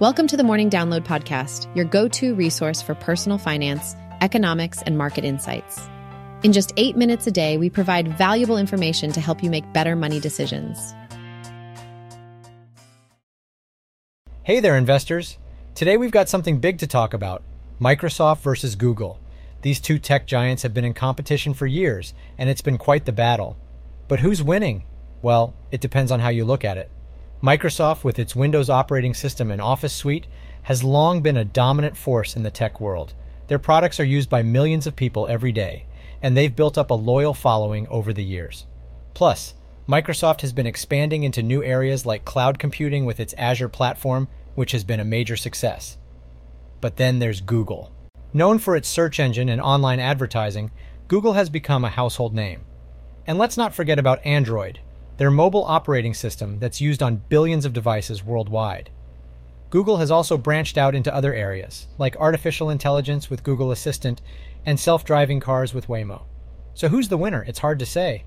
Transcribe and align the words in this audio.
Welcome 0.00 0.28
to 0.28 0.36
the 0.36 0.44
Morning 0.44 0.70
Download 0.70 1.00
Podcast, 1.00 1.74
your 1.74 1.84
go 1.84 2.06
to 2.06 2.32
resource 2.36 2.80
for 2.80 2.94
personal 2.94 3.36
finance, 3.36 3.96
economics, 4.20 4.80
and 4.82 4.96
market 4.96 5.24
insights. 5.24 5.80
In 6.44 6.52
just 6.52 6.72
eight 6.76 6.96
minutes 6.96 7.26
a 7.26 7.32
day, 7.32 7.58
we 7.58 7.68
provide 7.68 8.16
valuable 8.16 8.58
information 8.58 9.10
to 9.10 9.20
help 9.20 9.42
you 9.42 9.50
make 9.50 9.72
better 9.72 9.96
money 9.96 10.20
decisions. 10.20 10.94
Hey 14.44 14.60
there, 14.60 14.76
investors. 14.76 15.36
Today 15.74 15.96
we've 15.96 16.12
got 16.12 16.28
something 16.28 16.60
big 16.60 16.78
to 16.78 16.86
talk 16.86 17.12
about 17.12 17.42
Microsoft 17.80 18.42
versus 18.42 18.76
Google. 18.76 19.18
These 19.62 19.80
two 19.80 19.98
tech 19.98 20.28
giants 20.28 20.62
have 20.62 20.72
been 20.72 20.84
in 20.84 20.94
competition 20.94 21.54
for 21.54 21.66
years, 21.66 22.14
and 22.38 22.48
it's 22.48 22.62
been 22.62 22.78
quite 22.78 23.04
the 23.04 23.10
battle. 23.10 23.56
But 24.06 24.20
who's 24.20 24.44
winning? 24.44 24.84
Well, 25.22 25.54
it 25.72 25.80
depends 25.80 26.12
on 26.12 26.20
how 26.20 26.28
you 26.28 26.44
look 26.44 26.64
at 26.64 26.78
it. 26.78 26.88
Microsoft, 27.42 28.02
with 28.02 28.18
its 28.18 28.34
Windows 28.34 28.68
operating 28.68 29.14
system 29.14 29.50
and 29.50 29.60
Office 29.60 29.92
suite, 29.92 30.26
has 30.62 30.82
long 30.82 31.22
been 31.22 31.36
a 31.36 31.44
dominant 31.44 31.96
force 31.96 32.34
in 32.34 32.42
the 32.42 32.50
tech 32.50 32.80
world. 32.80 33.14
Their 33.46 33.60
products 33.60 34.00
are 34.00 34.04
used 34.04 34.28
by 34.28 34.42
millions 34.42 34.86
of 34.86 34.96
people 34.96 35.28
every 35.28 35.52
day, 35.52 35.86
and 36.20 36.36
they've 36.36 36.54
built 36.54 36.76
up 36.76 36.90
a 36.90 36.94
loyal 36.94 37.34
following 37.34 37.86
over 37.88 38.12
the 38.12 38.24
years. 38.24 38.66
Plus, 39.14 39.54
Microsoft 39.88 40.40
has 40.40 40.52
been 40.52 40.66
expanding 40.66 41.22
into 41.22 41.42
new 41.42 41.62
areas 41.62 42.04
like 42.04 42.24
cloud 42.24 42.58
computing 42.58 43.06
with 43.06 43.20
its 43.20 43.34
Azure 43.38 43.68
platform, 43.68 44.28
which 44.54 44.72
has 44.72 44.84
been 44.84 45.00
a 45.00 45.04
major 45.04 45.36
success. 45.36 45.96
But 46.80 46.96
then 46.96 47.20
there's 47.20 47.40
Google. 47.40 47.92
Known 48.34 48.58
for 48.58 48.76
its 48.76 48.88
search 48.88 49.20
engine 49.20 49.48
and 49.48 49.60
online 49.60 50.00
advertising, 50.00 50.72
Google 51.06 51.34
has 51.34 51.48
become 51.48 51.84
a 51.84 51.88
household 51.88 52.34
name. 52.34 52.64
And 53.26 53.38
let's 53.38 53.56
not 53.56 53.74
forget 53.74 53.98
about 53.98 54.24
Android, 54.26 54.80
their 55.18 55.30
mobile 55.30 55.64
operating 55.64 56.14
system 56.14 56.58
that's 56.60 56.80
used 56.80 57.02
on 57.02 57.22
billions 57.28 57.64
of 57.64 57.72
devices 57.72 58.24
worldwide. 58.24 58.88
Google 59.70 59.98
has 59.98 60.10
also 60.10 60.38
branched 60.38 60.78
out 60.78 60.94
into 60.94 61.14
other 61.14 61.34
areas, 61.34 61.88
like 61.98 62.16
artificial 62.16 62.70
intelligence 62.70 63.28
with 63.28 63.42
Google 63.42 63.70
Assistant 63.70 64.22
and 64.64 64.80
self 64.80 65.04
driving 65.04 65.40
cars 65.40 65.74
with 65.74 65.88
Waymo. 65.88 66.22
So 66.72 66.88
who's 66.88 67.08
the 67.08 67.18
winner? 67.18 67.44
It's 67.46 67.58
hard 67.58 67.78
to 67.80 67.86
say. 67.86 68.24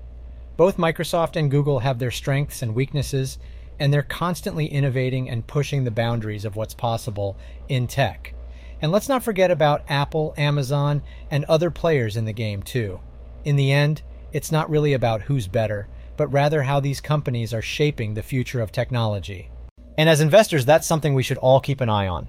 Both 0.56 0.76
Microsoft 0.76 1.34
and 1.36 1.50
Google 1.50 1.80
have 1.80 1.98
their 1.98 2.10
strengths 2.10 2.62
and 2.62 2.74
weaknesses, 2.74 3.38
and 3.80 3.92
they're 3.92 4.02
constantly 4.02 4.66
innovating 4.66 5.30
and 5.30 5.46
pushing 5.46 5.82
the 5.82 5.90
boundaries 5.90 6.44
of 6.44 6.54
what's 6.54 6.74
possible 6.74 7.36
in 7.68 7.86
tech. 7.86 8.34
And 8.82 8.92
let's 8.92 9.08
not 9.08 9.22
forget 9.22 9.50
about 9.50 9.84
Apple, 9.88 10.34
Amazon, 10.36 11.02
and 11.30 11.44
other 11.46 11.70
players 11.70 12.16
in 12.16 12.26
the 12.26 12.32
game, 12.32 12.62
too. 12.62 13.00
In 13.44 13.56
the 13.56 13.72
end, 13.72 14.02
it's 14.32 14.52
not 14.52 14.68
really 14.68 14.92
about 14.92 15.22
who's 15.22 15.48
better, 15.48 15.88
but 16.22 16.32
rather 16.32 16.62
how 16.62 16.78
these 16.78 17.00
companies 17.00 17.52
are 17.52 17.60
shaping 17.60 18.14
the 18.14 18.22
future 18.22 18.60
of 18.60 18.70
technology. 18.70 19.50
And 19.98 20.08
as 20.08 20.20
investors, 20.20 20.64
that's 20.64 20.86
something 20.86 21.14
we 21.14 21.24
should 21.24 21.38
all 21.38 21.58
keep 21.58 21.80
an 21.80 21.88
eye 21.88 22.06
on. 22.06 22.28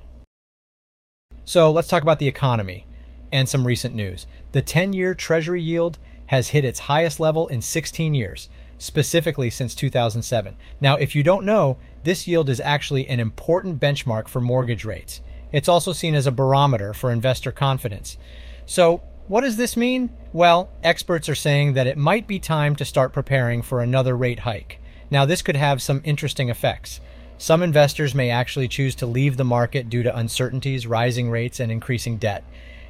So 1.45 1.72
let's 1.72 1.88
talk 1.88 2.02
about 2.02 2.17
the 2.17 2.27
economy 2.27 2.88
and 3.31 3.47
some 3.47 3.67
recent 3.67 3.94
news. 3.94 4.25
The 4.52 4.63
10 4.63 4.94
year 4.94 5.13
Treasury 5.13 5.61
yield 5.61 6.00
has 6.25 6.47
hit 6.47 6.66
its 6.66 6.80
highest 6.80 7.19
level 7.19 7.47
in 7.50 7.61
16 7.61 8.16
years, 8.16 8.50
specifically 8.80 9.52
since 9.52 9.75
2007. 9.75 10.55
Now, 10.81 10.95
if 10.95 11.13
you 11.13 11.22
don't 11.22 11.45
know, 11.45 11.78
this 12.03 12.28
yield 12.28 12.50
is 12.50 12.59
actually 12.61 13.07
an 13.07 13.19
important 13.19 13.80
benchmark 13.80 14.28
for 14.28 14.41
mortgage 14.41 14.85
rates. 14.85 15.22
It's 15.52 15.69
also 15.69 15.94
seen 15.94 16.16
as 16.16 16.25
a 16.25 16.31
barometer 16.31 16.95
for 16.95 17.11
investor 17.11 17.52
confidence. 17.52 18.17
So, 18.66 19.03
what 19.28 19.41
does 19.41 19.57
this 19.57 19.78
mean? 19.78 20.09
Well, 20.33 20.71
experts 20.83 21.29
are 21.29 21.35
saying 21.35 21.73
that 21.73 21.85
it 21.85 21.95
might 21.95 22.25
be 22.25 22.39
time 22.39 22.75
to 22.77 22.85
start 22.85 23.13
preparing 23.13 23.61
for 23.61 23.81
another 23.81 24.17
rate 24.17 24.39
hike. 24.39 24.79
Now, 25.11 25.25
this 25.25 25.43
could 25.43 25.55
have 25.55 25.79
some 25.79 26.01
interesting 26.03 26.49
effects. 26.49 26.99
Some 27.37 27.61
investors 27.61 28.15
may 28.15 28.31
actually 28.31 28.67
choose 28.67 28.95
to 28.95 29.05
leave 29.05 29.37
the 29.37 29.43
market 29.43 29.89
due 29.89 30.01
to 30.01 30.17
uncertainties, 30.17 30.87
rising 30.87 31.29
rates, 31.29 31.59
and 31.59 31.71
increasing 31.71 32.17
debt. 32.17 32.43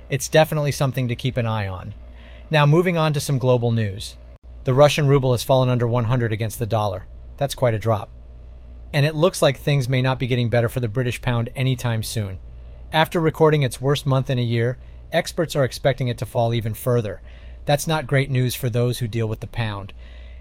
It's 0.10 0.30
definitely 0.30 0.72
something 0.72 1.10
to 1.10 1.18
keep 1.18 1.36
an 1.36 1.46
eye 1.46 1.68
on. 1.68 1.94
Now, 2.50 2.66
moving 2.66 2.98
on 2.98 3.12
to 3.12 3.20
some 3.20 3.40
global 3.40 3.72
news. 3.72 4.16
The 4.64 4.74
Russian 4.74 5.08
ruble 5.08 5.34
has 5.34 5.44
fallen 5.44 5.68
under 5.68 5.86
100 5.86 6.32
against 6.32 6.60
the 6.60 6.66
dollar. 6.66 7.08
That's 7.36 7.56
quite 7.56 7.74
a 7.74 7.80
drop. 7.80 8.10
And 8.94 9.06
it 9.06 9.16
looks 9.16 9.42
like 9.42 9.58
things 9.58 9.90
may 9.90 10.02
not 10.02 10.18
be 10.18 10.28
getting 10.28 10.48
better 10.48 10.70
for 10.70 10.80
the 10.80 10.88
British 10.88 11.22
pound 11.22 11.50
anytime 11.58 12.04
soon. 12.04 12.40
After 12.94 13.20
recording 13.20 13.64
its 13.64 13.82
worst 13.82 14.06
month 14.06 14.30
in 14.30 14.40
a 14.40 14.44
year, 14.44 14.78
experts 15.14 15.56
are 15.56 15.64
expecting 15.64 16.08
it 16.08 16.18
to 16.18 16.26
fall 16.26 16.54
even 16.54 16.74
further. 16.74 17.22
That's 17.66 17.88
not 17.88 18.08
great 18.08 18.30
news 18.30 18.56
for 18.56 18.70
those 18.70 19.00
who 19.00 19.08
deal 19.08 19.28
with 19.28 19.40
the 19.40 19.48
pound. 19.48 19.94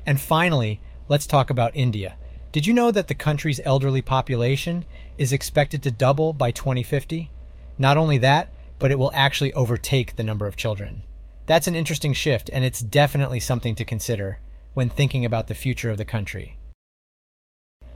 And 0.04 0.20
finally, 0.20 0.80
let's 1.08 1.26
talk 1.26 1.50
about 1.50 1.76
India. 1.76 2.16
Did 2.50 2.66
you 2.66 2.74
know 2.74 2.90
that 2.90 3.08
the 3.08 3.14
country's 3.14 3.60
elderly 3.64 4.02
population 4.02 4.84
is 5.16 5.32
expected 5.32 5.82
to 5.82 5.90
double 5.90 6.32
by 6.32 6.50
2050? 6.50 7.30
Not 7.78 7.96
only 7.96 8.18
that, 8.18 8.52
but 8.78 8.90
it 8.90 8.98
will 8.98 9.12
actually 9.14 9.52
overtake 9.54 10.16
the 10.16 10.24
number 10.24 10.46
of 10.46 10.56
children. 10.56 11.02
That's 11.46 11.66
an 11.66 11.74
interesting 11.74 12.12
shift, 12.12 12.50
and 12.52 12.64
it's 12.64 12.80
definitely 12.80 13.40
something 13.40 13.74
to 13.76 13.84
consider 13.84 14.40
when 14.74 14.88
thinking 14.88 15.24
about 15.24 15.48
the 15.48 15.54
future 15.54 15.90
of 15.90 15.98
the 15.98 16.04
country. 16.04 16.56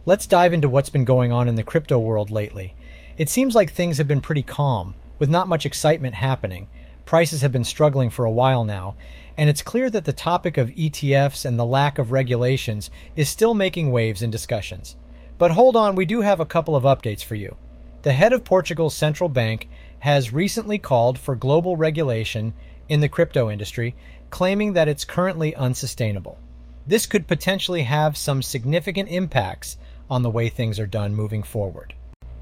Let's 0.05 0.27
dive 0.27 0.53
into 0.53 0.69
what's 0.69 0.91
been 0.91 1.05
going 1.05 1.33
on 1.33 1.49
in 1.49 1.57
the 1.57 1.63
crypto 1.63 1.99
world 1.99 2.31
lately. 2.31 2.75
It 3.19 3.29
seems 3.29 3.55
like 3.55 3.73
things 3.73 3.99
have 3.99 4.07
been 4.07 4.21
pretty 4.21 4.43
calm, 4.43 4.95
with 5.19 5.28
not 5.28 5.49
much 5.49 5.66
excitement 5.66 6.15
happening. 6.15 6.69
Prices 7.04 7.43
have 7.43 7.53
been 7.53 7.65
struggling 7.65 8.10
for 8.10 8.25
a 8.25 8.31
while 8.31 8.65
now, 8.65 8.97
and 9.37 9.49
it's 9.49 9.62
clear 9.62 9.91
that 9.91 10.04
the 10.04 10.12
topic 10.12 10.56
of 10.56 10.71
ETFs 10.71 11.44
and 11.44 11.59
the 11.59 11.65
lack 11.65 11.99
of 11.99 12.10
regulations 12.10 12.91
is 13.15 13.28
still 13.28 13.54
making 13.54 13.93
waves 13.93 14.22
in 14.22 14.31
discussions. 14.31 14.97
But 15.38 15.50
hold 15.50 15.77
on, 15.77 15.94
we 15.94 16.06
do 16.06 16.22
have 16.22 16.41
a 16.41 16.47
couple 16.47 16.75
of 16.75 16.84
updates 16.84 17.22
for 17.22 17.34
you. 17.34 17.56
The 18.03 18.12
head 18.12 18.32
of 18.32 18.44
Portugal's 18.44 18.94
central 18.94 19.28
bank 19.28 19.69
has 20.00 20.32
recently 20.32 20.78
called 20.78 21.19
for 21.19 21.37
global 21.37 21.77
regulation 21.77 22.54
in 22.88 23.00
the 23.00 23.09
crypto 23.09 23.50
industry, 23.50 23.94
claiming 24.31 24.72
that 24.72 24.88
it's 24.88 25.04
currently 25.04 25.54
unsustainable. 25.54 26.38
This 26.87 27.06
could 27.06 27.27
potentially 27.27 27.83
have 27.83 28.16
some 28.16 28.43
significant 28.43 29.09
impacts 29.09 29.77
on 30.09 30.22
the 30.22 30.31
way 30.31 30.48
things 30.48 30.78
are 30.78 30.87
done 30.87 31.15
moving 31.15 31.43
forward. 31.43 31.94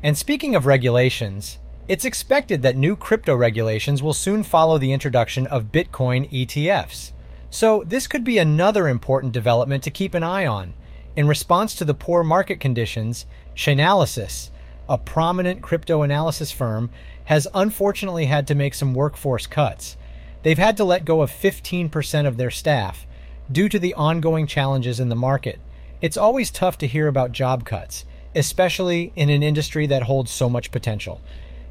And 0.03 0.17
speaking 0.19 0.55
of 0.55 0.67
regulations, 0.67 1.59
it's 1.87 2.05
expected 2.05 2.63
that 2.63 2.77
new 2.77 2.97
crypto 2.97 3.37
regulations 3.37 4.03
will 4.03 4.15
soon 4.15 4.43
follow 4.43 4.79
the 4.79 4.93
introduction 4.93 5.47
of 5.49 5.71
Bitcoin 5.71 6.31
ETFs. 6.33 7.13
So, 7.51 7.85
this 7.87 8.07
could 8.07 8.25
be 8.25 8.39
another 8.39 8.89
important 8.89 9.33
development 9.33 9.85
to 9.85 9.91
keep 9.91 10.15
an 10.15 10.23
eye 10.23 10.47
on. 10.47 10.75
In 11.15 11.29
response 11.29 11.75
to 11.77 11.85
the 11.85 11.95
poor 11.95 12.25
market 12.25 12.59
conditions, 12.59 13.27
Chainalysis, 13.55 14.51
a 14.89 14.99
prominent 14.99 15.63
crypto 15.63 16.03
analysis 16.03 16.51
firm, 16.51 16.91
has 17.25 17.47
unfortunately 17.55 18.27
had 18.27 18.47
to 18.49 18.55
make 18.55 18.75
some 18.75 18.95
workforce 18.95 19.47
cuts. 19.47 19.97
They've 20.43 20.59
had 20.59 20.77
to 20.79 20.85
let 20.85 21.05
go 21.05 21.23
of 21.23 21.31
15% 21.31 22.27
of 22.27 22.37
their 22.37 22.51
staff 22.51 23.07
due 23.51 23.69
to 23.69 23.79
the 23.79 23.95
ongoing 23.95 24.47
challenges 24.47 25.01
in 25.01 25.11
the 25.11 25.15
market. 25.15 25.61
It's 26.01 26.17
always 26.17 26.51
tough 26.51 26.77
to 26.79 26.87
hear 26.87 27.09
about 27.09 27.33
job 27.33 27.65
cuts, 27.65 28.05
especially 28.35 29.13
in 29.15 29.31
an 29.31 29.43
industry 29.43 29.87
that 29.87 30.03
holds 30.03 30.31
so 30.31 30.49
much 30.49 30.73
potential. 30.73 31.21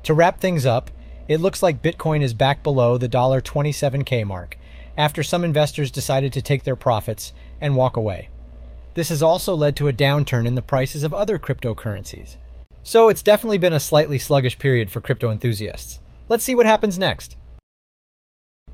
To 0.04 0.14
wrap 0.14 0.40
things 0.40 0.66
up, 0.66 0.92
it 1.28 1.40
looks 1.40 1.64
like 1.64 1.82
Bitcoin 1.82 2.22
is 2.22 2.34
back 2.34 2.62
below 2.62 2.98
the 2.98 3.08
$27K 3.08 4.26
mark 4.26 4.58
after 4.98 5.24
some 5.24 5.44
investors 5.44 5.92
decided 5.92 6.34
to 6.34 6.42
take 6.42 6.64
their 6.64 6.76
profits 6.76 7.34
and 7.62 7.76
walk 7.76 7.98
away. 7.98 8.30
This 8.94 9.10
has 9.10 9.24
also 9.24 9.56
led 9.56 9.76
to 9.78 9.88
a 9.88 9.94
downturn 9.94 10.46
in 10.46 10.56
the 10.56 10.62
prices 10.62 11.04
of 11.04 11.14
other 11.14 11.40
cryptocurrencies. 11.40 12.36
So 12.84 13.10
it's 13.10 13.24
definitely 13.24 13.58
been 13.58 13.74
a 13.74 13.80
slightly 13.80 14.20
sluggish 14.20 14.60
period 14.60 14.92
for 14.92 15.02
crypto 15.02 15.32
enthusiasts. 15.32 16.00
Let's 16.30 16.44
see 16.44 16.54
what 16.54 16.66
happens 16.66 17.00
next. 17.00 17.38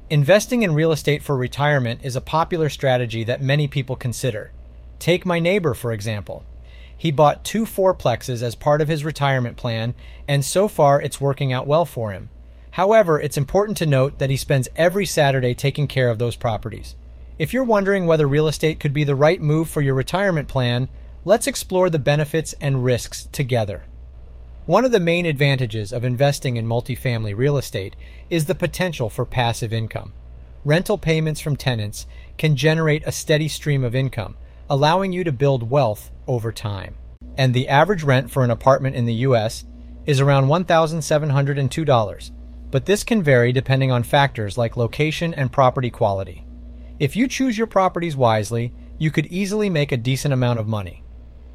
Investing 0.09 0.63
in 0.63 0.73
real 0.73 0.91
estate 0.91 1.21
for 1.21 1.37
retirement 1.37 2.01
is 2.03 2.15
a 2.15 2.21
popular 2.21 2.69
strategy 2.69 3.23
that 3.25 3.41
many 3.41 3.67
people 3.67 3.95
consider. 3.95 4.51
Take 4.97 5.25
my 5.25 5.39
neighbor, 5.39 5.75
for 5.75 5.91
example. 5.91 6.43
He 6.99 7.11
bought 7.11 7.45
two 7.45 7.63
fourplexes 7.63 8.43
as 8.43 8.55
part 8.55 8.81
of 8.81 8.89
his 8.89 9.05
retirement 9.05 9.55
plan, 9.55 9.95
and 10.27 10.43
so 10.43 10.67
far 10.67 11.01
it's 11.01 11.21
working 11.21 11.53
out 11.53 11.65
well 11.65 11.85
for 11.85 12.11
him. 12.11 12.29
However, 12.71 13.17
it's 13.21 13.37
important 13.37 13.77
to 13.77 13.85
note 13.85 14.19
that 14.19 14.29
he 14.29 14.35
spends 14.35 14.67
every 14.75 15.05
Saturday 15.05 15.55
taking 15.55 15.87
care 15.87 16.09
of 16.09 16.19
those 16.19 16.35
properties. 16.35 16.97
If 17.37 17.53
you're 17.53 17.63
wondering 17.63 18.05
whether 18.05 18.27
real 18.27 18.49
estate 18.49 18.81
could 18.81 18.93
be 18.93 19.05
the 19.05 19.15
right 19.15 19.41
move 19.41 19.69
for 19.69 19.81
your 19.81 19.95
retirement 19.95 20.49
plan, 20.49 20.89
let's 21.23 21.47
explore 21.47 21.89
the 21.89 21.99
benefits 21.99 22.53
and 22.59 22.83
risks 22.83 23.29
together. 23.31 23.85
One 24.65 24.83
of 24.83 24.91
the 24.91 24.99
main 24.99 25.25
advantages 25.25 25.93
of 25.93 26.03
investing 26.03 26.57
in 26.57 26.67
multifamily 26.67 27.35
real 27.35 27.57
estate 27.57 27.95
is 28.29 28.45
the 28.45 28.55
potential 28.55 29.09
for 29.09 29.23
passive 29.23 29.71
income. 29.71 30.11
Rental 30.65 30.97
payments 30.97 31.39
from 31.39 31.55
tenants 31.55 32.05
can 32.37 32.57
generate 32.57 33.07
a 33.07 33.13
steady 33.13 33.47
stream 33.47 33.85
of 33.85 33.95
income, 33.95 34.35
allowing 34.69 35.13
you 35.13 35.23
to 35.23 35.31
build 35.31 35.71
wealth 35.71 36.11
over 36.29 36.53
time. 36.53 36.95
And 37.37 37.53
the 37.53 37.67
average 37.67 38.03
rent 38.03 38.31
for 38.31 38.45
an 38.45 38.51
apartment 38.51 38.95
in 38.95 39.05
the 39.05 39.25
US 39.27 39.65
is 40.05 40.21
around 40.21 40.47
$1,702, 40.47 42.31
but 42.71 42.85
this 42.85 43.03
can 43.03 43.21
vary 43.21 43.51
depending 43.51 43.91
on 43.91 44.03
factors 44.03 44.57
like 44.57 44.77
location 44.77 45.33
and 45.33 45.51
property 45.51 45.89
quality. 45.89 46.45
If 46.99 47.15
you 47.15 47.27
choose 47.27 47.57
your 47.57 47.67
properties 47.67 48.15
wisely, 48.15 48.73
you 48.97 49.11
could 49.11 49.25
easily 49.27 49.69
make 49.69 49.91
a 49.91 49.97
decent 49.97 50.33
amount 50.33 50.59
of 50.59 50.67
money. 50.67 51.03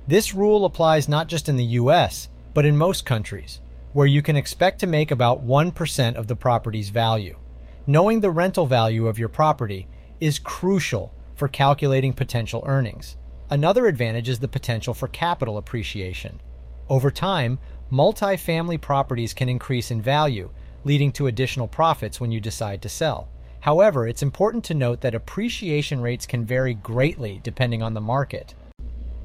This 0.06 0.34
rule 0.34 0.64
applies 0.64 1.08
not 1.08 1.28
just 1.28 1.48
in 1.48 1.56
the 1.56 1.78
US, 1.80 2.28
but 2.52 2.66
in 2.66 2.76
most 2.76 3.06
countries. 3.06 3.60
where 3.94 4.06
you 4.08 4.20
can 4.20 4.36
expect 4.36 4.80
to 4.80 4.86
make 4.86 5.10
about 5.10 5.46
1% 5.46 6.16
of 6.16 6.26
the 6.26 6.36
property's 6.36 6.90
value. 6.90 7.38
Knowing 7.86 8.20
the 8.20 8.30
rental 8.30 8.66
value 8.66 9.06
of 9.06 9.18
your 9.18 9.28
property 9.28 9.86
is 10.20 10.38
crucial 10.38 11.14
for 11.36 11.48
calculating 11.48 12.12
potential 12.12 12.64
earnings. 12.66 13.16
Another 13.50 13.86
advantage 13.86 14.28
is 14.28 14.38
the 14.38 14.48
potential 14.48 14.94
for 14.94 15.06
capital 15.06 15.58
appreciation. 15.58 16.40
Over 16.88 17.10
time, 17.10 17.58
multi-family 17.90 18.78
properties 18.78 19.34
can 19.34 19.48
increase 19.48 19.90
in 19.90 20.00
value, 20.00 20.50
leading 20.84 21.12
to 21.12 21.26
additional 21.26 21.68
profits 21.68 22.20
when 22.20 22.32
you 22.32 22.40
decide 22.40 22.80
to 22.82 22.88
sell. 22.88 23.28
However, 23.60 24.08
it's 24.08 24.22
important 24.22 24.64
to 24.64 24.74
note 24.74 25.02
that 25.02 25.14
appreciation 25.14 26.00
rates 26.00 26.26
can 26.26 26.44
vary 26.44 26.74
greatly 26.74 27.40
depending 27.42 27.82
on 27.82 27.94
the 27.94 28.00
market. 28.00 28.54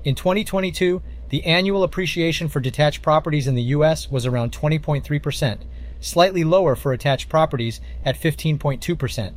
In 0.03 0.15
2022, 0.15 1.01
the 1.29 1.45
annual 1.45 1.83
appreciation 1.83 2.47
for 2.47 2.59
detached 2.59 3.01
properties 3.01 3.47
in 3.47 3.55
the 3.55 3.73
US 3.75 4.09
was 4.09 4.25
around 4.25 4.51
20.3%, 4.51 5.59
slightly 5.99 6.43
lower 6.43 6.75
for 6.75 6.93
attached 6.93 7.29
properties 7.29 7.81
at 8.05 8.19
15.2%. 8.19 9.33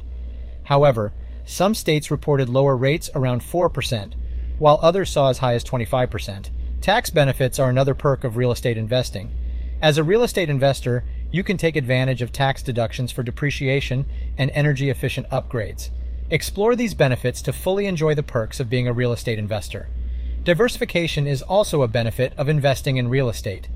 However, 0.65 1.13
some 1.45 1.75
states 1.75 2.11
reported 2.11 2.49
lower 2.49 2.77
rates 2.77 3.11
around 3.15 3.43
4%, 3.43 4.15
while 4.63 4.79
others 4.81 5.11
saw 5.11 5.29
as 5.29 5.39
high 5.39 5.55
as 5.55 5.65
25%. 5.65 6.51
Tax 6.81 7.11
benefits 7.11 7.59
are 7.59 7.69
another 7.69 7.97
perk 7.97 8.23
of 8.23 8.37
real 8.37 8.53
estate 8.53 8.79
investing. 8.79 9.29
As 9.83 9.99
a 9.99 10.05
real 10.05 10.23
estate 10.23 10.49
investor, 10.49 11.03
you 11.33 11.43
can 11.43 11.57
take 11.57 11.75
advantage 11.75 12.23
of 12.23 12.31
tax 12.31 12.63
deductions 12.63 13.11
for 13.11 13.25
depreciation 13.25 14.07
and 14.39 14.53
energy 14.55 14.89
efficient 14.89 15.29
upgrades. 15.31 15.91
Explore 16.31 16.77
these 16.77 16.95
benefits 16.95 17.43
to 17.43 17.53
fully 17.53 17.87
enjoy 17.87 18.15
the 18.15 18.23
perks 18.23 18.61
of 18.61 18.71
being 18.71 18.87
a 18.87 18.93
real 18.93 19.13
estate 19.13 19.37
investor. 19.37 19.89
Diversification 20.45 21.27
is 21.27 21.43
also 21.43 21.83
a 21.83 21.89
benefit 21.89 22.33
of 22.37 22.49
investing 22.49 22.99
in 22.99 23.09
real 23.09 23.29
estate. 23.29 23.69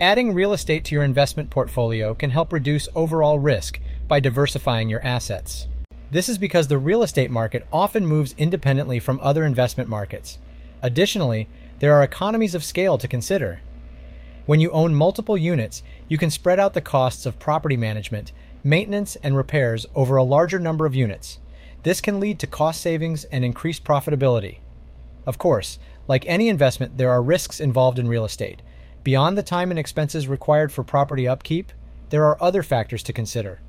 Adding 0.00 0.34
real 0.34 0.52
estate 0.52 0.84
to 0.86 0.96
your 0.96 1.04
investment 1.04 1.48
portfolio 1.48 2.12
can 2.12 2.30
help 2.30 2.52
reduce 2.52 2.88
overall 2.96 3.38
risk 3.38 3.78
by 4.08 4.18
diversifying 4.18 4.88
your 4.88 5.04
assets. 5.04 5.68
This 6.14 6.28
is 6.28 6.38
because 6.38 6.68
the 6.68 6.78
real 6.78 7.02
estate 7.02 7.32
market 7.32 7.66
often 7.72 8.06
moves 8.06 8.36
independently 8.38 9.00
from 9.00 9.18
other 9.20 9.44
investment 9.44 9.90
markets. 9.90 10.38
Additionally, 10.80 11.48
there 11.80 11.92
are 11.92 12.04
economies 12.04 12.54
of 12.54 12.62
scale 12.62 12.96
to 12.98 13.08
consider. 13.08 13.62
When 14.46 14.60
you 14.60 14.70
own 14.70 14.94
multiple 14.94 15.36
units, 15.36 15.82
you 16.06 16.16
can 16.16 16.30
spread 16.30 16.60
out 16.60 16.72
the 16.72 16.80
costs 16.80 17.26
of 17.26 17.40
property 17.40 17.76
management, 17.76 18.30
maintenance, 18.62 19.16
and 19.24 19.36
repairs 19.36 19.86
over 19.96 20.14
a 20.14 20.22
larger 20.22 20.60
number 20.60 20.86
of 20.86 20.94
units. 20.94 21.40
This 21.82 22.00
can 22.00 22.20
lead 22.20 22.38
to 22.38 22.46
cost 22.46 22.80
savings 22.80 23.24
and 23.24 23.44
increased 23.44 23.82
profitability. 23.82 24.58
Of 25.26 25.38
course, 25.38 25.80
like 26.06 26.24
any 26.28 26.48
investment, 26.48 26.96
there 26.96 27.10
are 27.10 27.24
risks 27.24 27.58
involved 27.58 27.98
in 27.98 28.06
real 28.06 28.24
estate. 28.24 28.62
Beyond 29.02 29.36
the 29.36 29.42
time 29.42 29.70
and 29.70 29.80
expenses 29.80 30.28
required 30.28 30.70
for 30.70 30.84
property 30.84 31.26
upkeep, 31.26 31.72
there 32.10 32.24
are 32.24 32.40
other 32.40 32.62
factors 32.62 33.02
to 33.02 33.12
consider. 33.12 33.62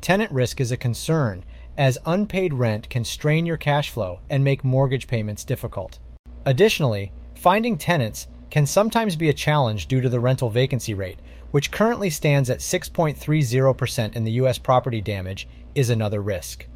Tenant 0.00 0.30
risk 0.30 0.60
is 0.60 0.70
a 0.70 0.76
concern, 0.76 1.44
as 1.78 1.96
unpaid 2.04 2.52
rent 2.52 2.90
can 2.90 3.04
strain 3.04 3.46
your 3.46 3.56
cash 3.56 3.88
flow 3.88 4.18
and 4.28 4.42
make 4.42 4.64
mortgage 4.64 5.06
payments 5.06 5.44
difficult. 5.44 6.00
Additionally, 6.44 7.12
finding 7.36 7.78
tenants 7.78 8.26
can 8.50 8.66
sometimes 8.66 9.14
be 9.14 9.28
a 9.28 9.34
challenge 9.34 9.86
due 9.86 10.00
to 10.00 10.08
the 10.08 10.18
rental 10.18 10.50
vacancy 10.50 10.92
rate, 10.92 11.20
which 11.52 11.70
currently 11.70 12.10
stands 12.10 12.50
at 12.50 12.58
6.30% 12.58 14.16
in 14.16 14.24
the 14.24 14.32
U.S. 14.32 14.58
property 14.58 15.00
damage, 15.00 15.46
is 15.74 15.88
another 15.88 16.20
risk. 16.20 16.66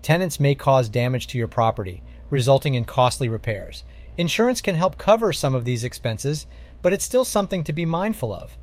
Tenants 0.00 0.40
may 0.40 0.54
cause 0.54 0.88
damage 0.88 1.26
to 1.26 1.38
your 1.38 1.48
property, 1.48 2.02
resulting 2.30 2.74
in 2.74 2.84
costly 2.84 3.28
repairs. 3.28 3.84
Insurance 4.16 4.62
can 4.62 4.74
help 4.74 4.96
cover 4.96 5.32
some 5.32 5.54
of 5.54 5.66
these 5.66 5.84
expenses, 5.84 6.46
but 6.80 6.92
it's 6.94 7.04
still 7.04 7.24
something 7.24 7.62
to 7.64 7.72
be 7.72 7.84
mindful 7.84 8.32
of. 8.32 8.56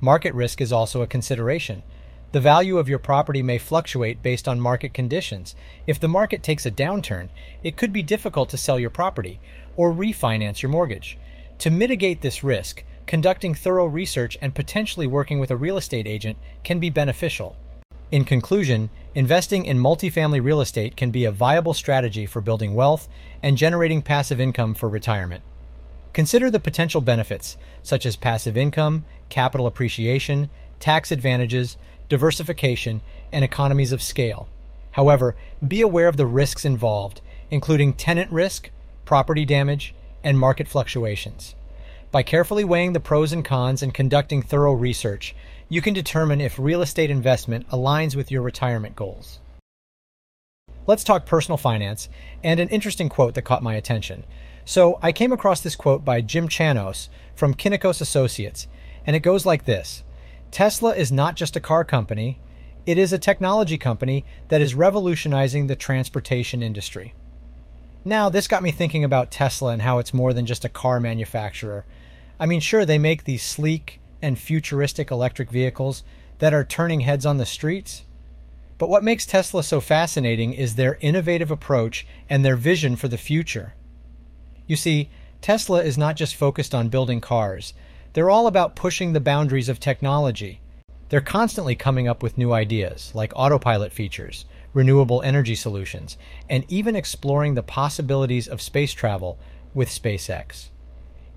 Market 0.00 0.34
risk 0.34 0.60
is 0.60 0.72
also 0.72 1.00
a 1.00 1.06
consideration. 1.06 1.82
The 2.32 2.40
value 2.40 2.78
of 2.78 2.88
your 2.88 3.00
property 3.00 3.42
may 3.42 3.58
fluctuate 3.58 4.22
based 4.22 4.46
on 4.46 4.60
market 4.60 4.94
conditions. 4.94 5.56
If 5.86 5.98
the 5.98 6.08
market 6.08 6.44
takes 6.44 6.64
a 6.64 6.70
downturn, 6.70 7.28
it 7.64 7.76
could 7.76 7.92
be 7.92 8.02
difficult 8.02 8.48
to 8.50 8.56
sell 8.56 8.78
your 8.78 8.90
property 8.90 9.40
or 9.76 9.92
refinance 9.92 10.62
your 10.62 10.70
mortgage. 10.70 11.18
To 11.58 11.70
mitigate 11.70 12.20
this 12.20 12.44
risk, 12.44 12.84
conducting 13.06 13.52
thorough 13.52 13.86
research 13.86 14.38
and 14.40 14.54
potentially 14.54 15.08
working 15.08 15.40
with 15.40 15.50
a 15.50 15.56
real 15.56 15.76
estate 15.76 16.06
agent 16.06 16.38
can 16.62 16.78
be 16.78 16.88
beneficial. 16.88 17.56
In 18.12 18.24
conclusion, 18.24 18.90
investing 19.14 19.64
in 19.64 19.78
multifamily 19.78 20.42
real 20.42 20.60
estate 20.60 20.96
can 20.96 21.10
be 21.10 21.24
a 21.24 21.32
viable 21.32 21.74
strategy 21.74 22.26
for 22.26 22.40
building 22.40 22.74
wealth 22.74 23.08
and 23.42 23.56
generating 23.56 24.02
passive 24.02 24.40
income 24.40 24.74
for 24.74 24.88
retirement. 24.88 25.42
Consider 26.12 26.50
the 26.50 26.60
potential 26.60 27.00
benefits, 27.00 27.56
such 27.82 28.06
as 28.06 28.14
passive 28.14 28.56
income, 28.56 29.04
capital 29.28 29.66
appreciation, 29.66 30.48
tax 30.78 31.10
advantages, 31.12 31.76
diversification, 32.10 33.00
and 33.32 33.42
economies 33.42 33.92
of 33.92 34.02
scale. 34.02 34.48
However, 34.90 35.34
be 35.66 35.80
aware 35.80 36.08
of 36.08 36.18
the 36.18 36.26
risks 36.26 36.66
involved, 36.66 37.22
including 37.50 37.94
tenant 37.94 38.30
risk, 38.30 38.70
property 39.06 39.46
damage, 39.46 39.94
and 40.22 40.38
market 40.38 40.68
fluctuations. 40.68 41.54
By 42.12 42.22
carefully 42.22 42.64
weighing 42.64 42.92
the 42.92 43.00
pros 43.00 43.32
and 43.32 43.44
cons 43.44 43.82
and 43.82 43.94
conducting 43.94 44.42
thorough 44.42 44.74
research, 44.74 45.34
you 45.68 45.80
can 45.80 45.94
determine 45.94 46.40
if 46.40 46.58
real 46.58 46.82
estate 46.82 47.10
investment 47.10 47.68
aligns 47.68 48.16
with 48.16 48.30
your 48.30 48.42
retirement 48.42 48.96
goals. 48.96 49.38
Let's 50.86 51.04
talk 51.04 51.24
personal 51.24 51.56
finance 51.56 52.08
and 52.42 52.58
an 52.58 52.68
interesting 52.68 53.08
quote 53.08 53.34
that 53.34 53.42
caught 53.42 53.62
my 53.62 53.74
attention. 53.74 54.24
So, 54.64 54.98
I 55.02 55.12
came 55.12 55.32
across 55.32 55.60
this 55.60 55.76
quote 55.76 56.04
by 56.04 56.20
Jim 56.20 56.48
Chanos 56.48 57.08
from 57.34 57.54
Kynikos 57.54 58.00
Associates, 58.00 58.66
and 59.06 59.14
it 59.14 59.20
goes 59.20 59.46
like 59.46 59.64
this 59.64 60.02
Tesla 60.50 60.94
is 60.94 61.12
not 61.12 61.36
just 61.36 61.56
a 61.56 61.60
car 61.60 61.84
company, 61.84 62.40
it 62.86 62.98
is 62.98 63.12
a 63.12 63.18
technology 63.18 63.78
company 63.78 64.24
that 64.48 64.60
is 64.60 64.74
revolutionizing 64.74 65.66
the 65.66 65.76
transportation 65.76 66.62
industry. 66.62 67.14
Now, 68.04 68.28
this 68.30 68.48
got 68.48 68.62
me 68.62 68.70
thinking 68.70 69.04
about 69.04 69.30
Tesla 69.30 69.72
and 69.72 69.82
how 69.82 69.98
it's 69.98 70.14
more 70.14 70.32
than 70.32 70.46
just 70.46 70.64
a 70.64 70.70
car 70.70 70.98
manufacturer. 70.98 71.84
I 72.38 72.46
mean, 72.46 72.60
sure, 72.60 72.86
they 72.86 72.98
make 72.98 73.24
these 73.24 73.42
sleek 73.42 74.00
and 74.22 74.38
futuristic 74.38 75.10
electric 75.10 75.50
vehicles 75.50 76.02
that 76.38 76.54
are 76.54 76.64
turning 76.64 77.00
heads 77.00 77.26
on 77.26 77.36
the 77.36 77.46
streets. 77.46 78.04
But 78.78 78.88
what 78.88 79.04
makes 79.04 79.26
Tesla 79.26 79.62
so 79.62 79.80
fascinating 79.80 80.54
is 80.54 80.74
their 80.74 80.96
innovative 81.02 81.50
approach 81.50 82.06
and 82.30 82.42
their 82.42 82.56
vision 82.56 82.96
for 82.96 83.08
the 83.08 83.18
future. 83.18 83.74
You 84.66 84.76
see, 84.76 85.10
Tesla 85.42 85.82
is 85.82 85.98
not 85.98 86.16
just 86.16 86.34
focused 86.34 86.74
on 86.74 86.88
building 86.88 87.20
cars, 87.20 87.74
they're 88.12 88.30
all 88.30 88.46
about 88.46 88.76
pushing 88.76 89.12
the 89.12 89.20
boundaries 89.20 89.68
of 89.68 89.80
technology. 89.80 90.60
They're 91.08 91.20
constantly 91.20 91.74
coming 91.74 92.08
up 92.08 92.22
with 92.22 92.38
new 92.38 92.52
ideas, 92.52 93.12
like 93.14 93.32
autopilot 93.34 93.92
features, 93.92 94.44
renewable 94.72 95.22
energy 95.22 95.54
solutions, 95.54 96.16
and 96.48 96.64
even 96.68 96.94
exploring 96.94 97.54
the 97.54 97.62
possibilities 97.62 98.46
of 98.46 98.62
space 98.62 98.92
travel 98.92 99.38
with 99.74 99.88
SpaceX. 99.88 100.68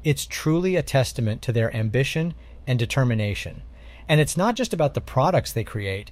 It's 0.03 0.25
truly 0.25 0.75
a 0.75 0.83
testament 0.83 1.41
to 1.43 1.51
their 1.51 1.75
ambition 1.75 2.33
and 2.67 2.77
determination. 2.77 3.63
And 4.07 4.19
it's 4.19 4.37
not 4.37 4.55
just 4.55 4.73
about 4.73 4.93
the 4.93 5.01
products 5.01 5.51
they 5.51 5.63
create. 5.63 6.11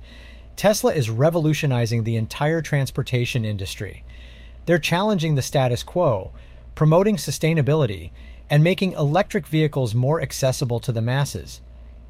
Tesla 0.56 0.94
is 0.94 1.10
revolutionizing 1.10 2.03
the 2.03 2.15
entire 2.15 2.62
transportation 2.62 3.46
industry. 3.46 4.03
They're 4.65 4.80
challenging 4.80 5.36
the 5.36 5.41
status 5.41 5.84
quo, 5.84 6.32
promoting 6.75 7.18
sustainability, 7.18 8.12
and 8.51 8.63
making 8.63 8.91
electric 8.91 9.48
vehicles 9.48 9.96
more 9.96 10.22
accessible 10.22 10.81
to 10.81 10.91
the 10.91 11.01
masses. 11.01 11.62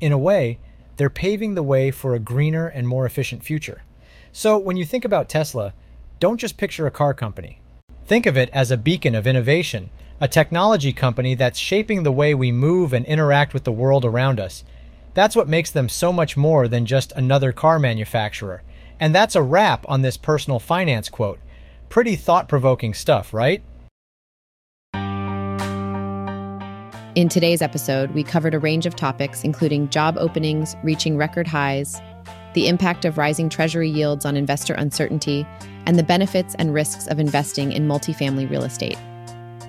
In 0.02 0.12
a 0.12 0.18
way, 0.18 0.58
they're 0.98 1.10
paving 1.10 1.54
the 1.54 1.64
way 1.64 1.92
for 1.92 2.16
a 2.16 2.20
greener 2.20 2.68
and 2.68 2.88
more 2.88 3.06
efficient 3.06 3.44
future. 3.44 3.84
So 4.34 4.58
when 4.58 4.76
you 4.76 4.84
think 4.84 5.06
about 5.06 5.30
Tesla, 5.30 5.74
don't 6.20 6.40
just 6.40 6.58
picture 6.58 6.88
a 6.88 6.92
car 6.92 7.14
company. 7.14 7.62
Think 8.08 8.26
of 8.26 8.38
it 8.38 8.50
as 8.52 8.72
a 8.72 8.78
beacon 8.78 9.14
of 9.14 9.28
innovation, 9.28 9.92
a 10.20 10.28
technology 10.28 10.92
company 10.92 11.36
that's 11.36 11.60
shaping 11.60 12.02
the 12.02 12.12
way 12.12 12.34
we 12.34 12.52
move 12.52 12.92
and 12.92 13.06
interact 13.06 13.54
with 13.54 13.64
the 13.64 13.72
world 13.72 14.04
around 14.04 14.40
us. 14.40 14.64
That's 15.14 15.36
what 15.36 15.48
makes 15.48 15.70
them 15.70 15.90
so 15.90 16.12
much 16.12 16.36
more 16.36 16.68
than 16.68 16.88
just 16.88 17.12
another 17.12 17.52
car 17.52 17.78
manufacturer. 17.78 18.64
And 19.00 19.14
that's 19.14 19.36
a 19.36 19.44
wrap 19.44 19.86
on 19.88 20.02
this 20.02 20.18
personal 20.18 20.60
finance 20.60 21.08
quote. 21.08 21.40
Pretty 21.90 22.16
thought 22.16 22.50
provoking 22.50 22.96
stuff, 22.96 23.32
right? 23.32 23.62
In 27.14 27.28
today's 27.28 27.62
episode, 27.62 28.12
we 28.12 28.24
covered 28.24 28.54
a 28.54 28.60
range 28.60 28.86
of 28.86 28.96
topics, 28.96 29.44
including 29.44 29.90
job 29.90 30.16
openings 30.18 30.78
reaching 30.82 31.18
record 31.18 31.46
highs, 31.46 32.02
the 32.54 32.70
impact 32.70 33.04
of 33.04 33.18
rising 33.18 33.50
treasury 33.50 33.90
yields 33.90 34.24
on 34.24 34.38
investor 34.38 34.74
uncertainty, 34.76 35.46
and 35.86 36.00
the 36.00 36.04
benefits 36.04 36.56
and 36.56 36.74
risks 36.74 37.08
of 37.08 37.20
investing 37.20 37.74
in 37.74 37.86
multifamily 37.86 38.50
real 38.50 38.64
estate. 38.64 38.98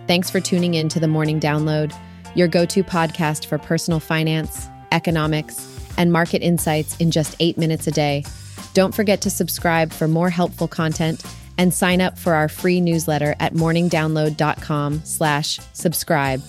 Thanks 0.07 0.31
for 0.31 0.39
tuning 0.39 0.75
in 0.75 0.89
to 0.91 1.01
the 1.01 1.09
Morning 1.09 1.41
Download, 1.41 1.93
your 2.37 2.47
go 2.47 2.65
to 2.65 2.85
podcast 2.85 3.47
for 3.47 3.59
personal 3.59 3.99
finance, 3.99 4.69
economics, 4.93 5.69
and 5.99 6.13
market 6.13 6.43
insights 6.43 6.97
in 6.99 7.11
just 7.11 7.35
eight 7.41 7.59
minutes 7.59 7.89
a 7.89 7.91
day. 7.91 8.25
Don't 8.73 8.95
forget 8.95 9.21
to 9.23 9.31
subscribe 9.31 9.93
for 9.93 10.07
more 10.07 10.31
helpful 10.31 10.69
content 10.69 11.25
and 11.59 11.75
sign 11.75 12.01
up 12.01 12.21
for 12.21 12.35
our 12.35 12.49
free 12.49 12.81
newsletter 12.81 13.35
at 13.41 13.53
morningdownload.com 13.53 15.03
slash 15.05 15.59
subscribe. 15.73 16.41